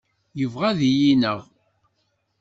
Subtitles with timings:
[0.39, 1.39] Yebɣa ad iyi-ineɣ.